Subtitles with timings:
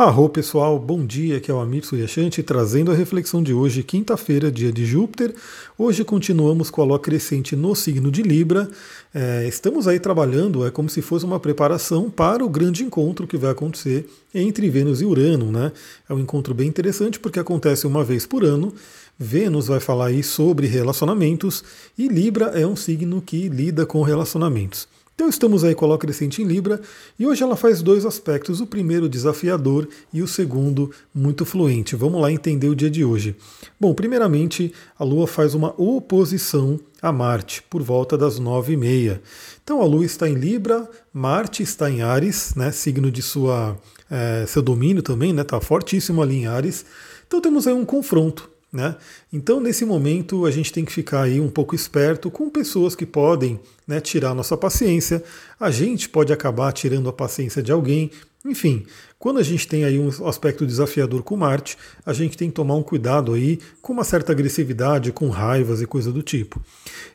[0.00, 4.50] Arro pessoal, bom dia, aqui é o Amir Suryashanti trazendo a reflexão de hoje, quinta-feira,
[4.50, 5.34] dia de Júpiter.
[5.76, 8.66] Hoje continuamos com a lua crescente no signo de Libra.
[9.12, 13.36] É, estamos aí trabalhando, é como se fosse uma preparação para o grande encontro que
[13.36, 15.52] vai acontecer entre Vênus e Urano.
[15.52, 15.70] Né?
[16.08, 18.72] É um encontro bem interessante porque acontece uma vez por ano.
[19.18, 21.62] Vênus vai falar aí sobre relacionamentos
[21.98, 24.88] e Libra é um signo que lida com relacionamentos.
[25.20, 26.80] Então estamos aí com a Lua crescente em Libra
[27.18, 31.94] e hoje ela faz dois aspectos, o primeiro desafiador e o segundo muito fluente.
[31.94, 33.36] Vamos lá entender o dia de hoje.
[33.78, 39.20] Bom, primeiramente a Lua faz uma oposição a Marte por volta das nove e meia.
[39.62, 43.76] Então a Lua está em Libra, Marte está em Ares, né, signo de sua
[44.10, 46.86] é, seu domínio também, né, tá fortíssimo ali em Ares.
[47.26, 48.96] Então temos aí um confronto né?
[49.32, 53.04] Então, nesse momento, a gente tem que ficar aí um pouco esperto com pessoas que
[53.04, 55.22] podem né, tirar nossa paciência,
[55.58, 58.10] a gente pode acabar tirando a paciência de alguém.
[58.44, 58.86] Enfim,
[59.18, 62.74] quando a gente tem aí um aspecto desafiador com Marte, a gente tem que tomar
[62.74, 66.62] um cuidado aí com uma certa agressividade, com raivas e coisa do tipo.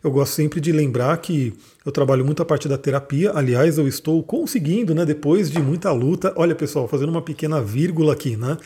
[0.03, 1.53] Eu gosto sempre de lembrar que
[1.83, 5.91] eu trabalho muito a parte da terapia, aliás, eu estou conseguindo, né, depois de muita
[5.91, 8.57] luta, olha pessoal, fazendo uma pequena vírgula aqui, né?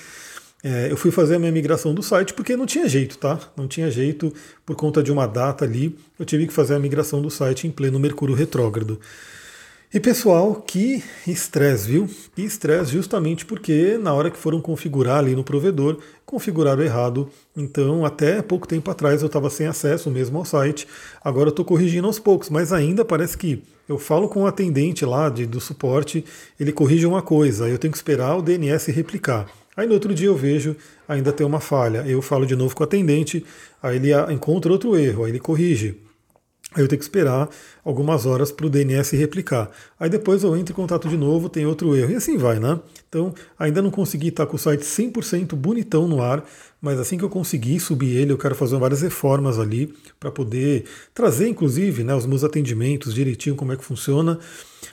[0.61, 3.39] É, eu fui fazer a minha migração do site porque não tinha jeito, tá?
[3.55, 4.33] Não tinha jeito
[4.65, 5.97] por conta de uma data ali.
[6.17, 8.99] Eu tive que fazer a migração do site em pleno Mercúrio retrógrado.
[9.91, 12.07] E pessoal, que estresse, viu?
[12.35, 17.27] Que estresse, justamente porque na hora que foram configurar ali no provedor, configuraram errado.
[17.57, 20.87] Então, até pouco tempo atrás eu estava sem acesso mesmo ao site.
[21.23, 25.03] Agora eu estou corrigindo aos poucos, mas ainda parece que eu falo com o atendente
[25.03, 26.23] lá de, do suporte,
[26.59, 29.47] ele corrige uma coisa, eu tenho que esperar o DNS replicar.
[29.79, 30.75] Aí no outro dia eu vejo,
[31.07, 32.03] ainda tem uma falha.
[32.05, 33.45] Eu falo de novo com o atendente,
[33.81, 35.95] aí ele encontra outro erro, aí ele corrige.
[36.75, 37.49] Aí eu tenho que esperar
[37.83, 39.71] algumas horas para o DNS replicar.
[39.99, 42.11] Aí depois eu entro em contato de novo, tem outro erro.
[42.11, 42.79] E assim vai, né?
[43.07, 46.45] Então, ainda não consegui estar com o site 100% bonitão no ar,
[46.79, 50.85] mas assim que eu conseguir subir ele, eu quero fazer várias reformas ali para poder
[51.11, 54.37] trazer, inclusive, né, os meus atendimentos direitinho, como é que funciona.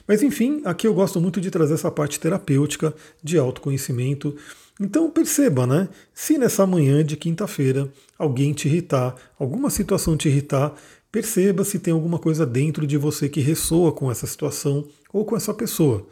[0.08, 4.34] Mas enfim, aqui eu gosto muito de trazer essa parte terapêutica, de autoconhecimento.
[4.80, 5.88] Então perceba, né?
[6.14, 7.88] Se nessa manhã de quinta-feira
[8.18, 10.74] alguém te irritar, alguma situação te irritar,
[11.10, 15.36] perceba se tem alguma coisa dentro de você que ressoa com essa situação ou com
[15.36, 16.06] essa pessoa.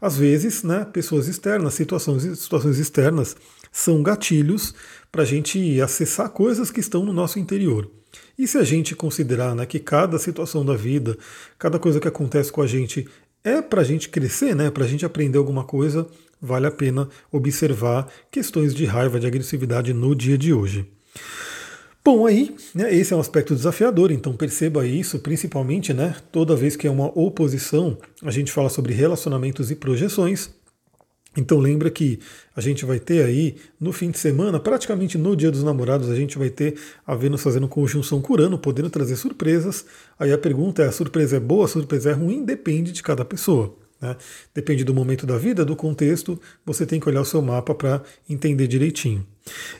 [0.00, 3.36] Às vezes, né, pessoas externas, situações, situações externas
[3.72, 4.74] são gatilhos
[5.10, 7.90] para a gente acessar coisas que estão no nosso interior.
[8.38, 11.16] E se a gente considerar né, que cada situação da vida,
[11.58, 13.08] cada coisa que acontece com a gente
[13.42, 16.06] é para a gente crescer, né, para a gente aprender alguma coisa,
[16.40, 20.86] vale a pena observar questões de raiva, de agressividade no dia de hoje.
[22.06, 26.76] Bom, aí, né, esse é um aspecto desafiador, então perceba isso, principalmente, né, toda vez
[26.76, 30.50] que é uma oposição, a gente fala sobre relacionamentos e projeções.
[31.34, 32.20] Então lembra que
[32.54, 36.14] a gente vai ter aí no fim de semana, praticamente no Dia dos Namorados, a
[36.14, 39.86] gente vai ter a Vênus fazendo conjunção com Urano, podendo trazer surpresas.
[40.18, 42.44] Aí a pergunta é: a surpresa é boa, a surpresa é ruim?
[42.44, 43.74] Depende de cada pessoa.
[44.04, 44.16] Né?
[44.54, 48.02] Depende do momento da vida, do contexto, você tem que olhar o seu mapa para
[48.28, 49.26] entender direitinho.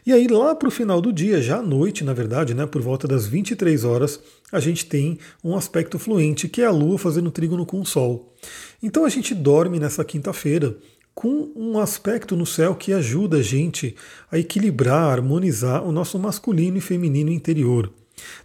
[0.06, 2.80] E aí, lá para o final do dia, já à noite, na verdade, né, por
[2.80, 4.18] volta das 23 horas,
[4.50, 8.34] a gente tem um aspecto fluente, que é a Lua fazendo trígono com o Sol.
[8.82, 10.74] Então a gente dorme nessa quinta-feira
[11.14, 13.94] com um aspecto no céu que ajuda a gente
[14.32, 17.92] a equilibrar, a harmonizar o nosso masculino e feminino interior.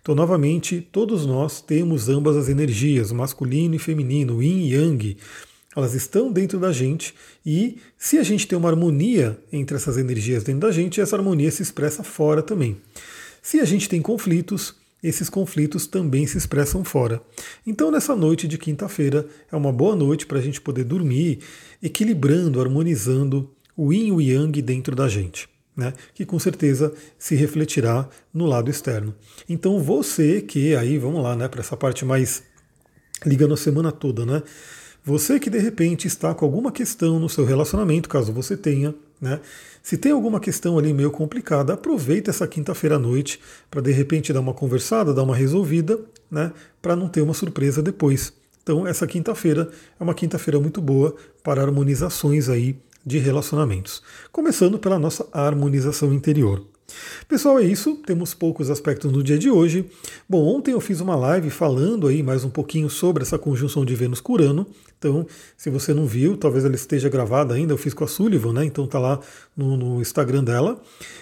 [0.01, 5.18] Então, novamente, todos nós temos ambas as energias, masculino e feminino, yin e yang
[5.75, 7.13] elas estão dentro da gente
[7.46, 11.52] e se a gente tem uma harmonia entre essas energias dentro da gente, essa harmonia
[11.52, 12.78] se expressa fora também.
[13.41, 17.22] Se a gente tem conflitos, esses conflitos também se expressam fora.
[17.66, 21.40] Então, nessa noite de quinta-feira, é uma boa noite para a gente poder dormir,
[21.81, 25.47] equilibrando, harmonizando o yin e o yang dentro da gente.
[25.78, 29.16] Né, que com certeza se refletirá no lado externo.
[29.47, 32.44] Então você que aí, vamos lá, né, para essa parte mais
[33.25, 34.44] ligando a semana toda, né?
[35.09, 39.39] Você que de repente está com alguma questão no seu relacionamento, caso você tenha, né?
[39.81, 43.39] Se tem alguma questão ali meio complicada, aproveita essa quinta-feira à noite
[43.71, 46.51] para de repente dar uma conversada, dar uma resolvida, né?
[46.79, 48.31] Para não ter uma surpresa depois.
[48.61, 54.03] Então, essa quinta-feira é uma quinta-feira muito boa para harmonizações aí de relacionamentos.
[54.31, 56.63] Começando pela nossa harmonização interior.
[57.27, 57.95] Pessoal, é isso.
[58.06, 59.86] Temos poucos aspectos no dia de hoje.
[60.27, 63.95] Bom, ontem eu fiz uma live falando aí mais um pouquinho sobre essa conjunção de
[63.95, 64.68] Vênus com Urano.
[64.97, 65.25] Então,
[65.56, 67.74] se você não viu, talvez ela esteja gravada ainda.
[67.74, 68.65] Eu fiz com a Sullivan, né?
[68.65, 69.19] Então tá lá
[69.56, 70.81] no, no Instagram dela.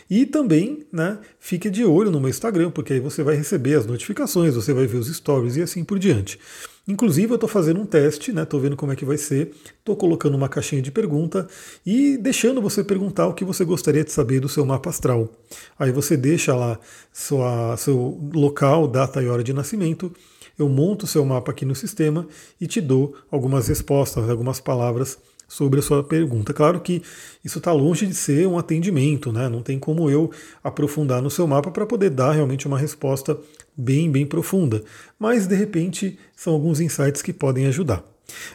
[0.10, 1.20] E também, né?
[1.40, 4.88] Fique de olho no meu Instagram, porque aí você vai receber as notificações, você vai
[4.88, 6.40] ver os stories e assim por diante.
[6.88, 8.44] Inclusive, eu estou fazendo um teste, né?
[8.44, 9.52] Estou vendo como é que vai ser.
[9.78, 11.48] Estou colocando uma caixinha de pergunta
[11.86, 15.30] e deixando você perguntar o que você gostaria de saber do seu mapa astral.
[15.78, 16.80] Aí você deixa lá
[17.12, 20.12] sua, seu local, data e hora de nascimento.
[20.58, 22.26] Eu monto o seu mapa aqui no sistema
[22.60, 25.18] e te dou algumas respostas, algumas palavras
[25.48, 26.54] sobre a sua pergunta.
[26.54, 27.02] Claro que
[27.44, 29.48] isso está longe de ser um atendimento, né?
[29.48, 30.30] Não tem como eu
[30.64, 33.38] aprofundar no seu mapa para poder dar realmente uma resposta
[33.76, 34.84] bem, bem profunda.
[35.18, 38.04] Mas de repente são alguns insights que podem ajudar.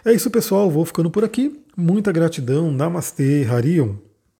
[0.04, 0.70] É isso, pessoal.
[0.70, 1.58] Vou ficando por aqui.
[1.76, 2.70] Muita gratidão.
[2.70, 3.94] Namastê, Harion.